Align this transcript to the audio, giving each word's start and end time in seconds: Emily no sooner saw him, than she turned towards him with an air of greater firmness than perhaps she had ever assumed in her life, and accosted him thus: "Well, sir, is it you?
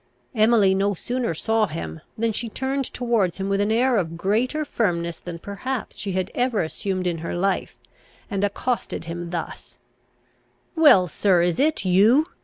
Emily 0.33 0.73
no 0.73 0.95
sooner 0.95 1.35
saw 1.35 1.67
him, 1.67 2.01
than 2.17 2.31
she 2.33 2.49
turned 2.49 2.85
towards 2.91 3.37
him 3.37 3.49
with 3.49 3.61
an 3.61 3.71
air 3.71 3.97
of 3.97 4.17
greater 4.17 4.65
firmness 4.65 5.19
than 5.19 5.37
perhaps 5.37 5.95
she 5.95 6.13
had 6.13 6.31
ever 6.33 6.63
assumed 6.63 7.05
in 7.05 7.19
her 7.19 7.35
life, 7.35 7.75
and 8.27 8.43
accosted 8.43 9.05
him 9.05 9.29
thus: 9.29 9.77
"Well, 10.75 11.07
sir, 11.07 11.43
is 11.43 11.59
it 11.59 11.85
you? 11.85 12.25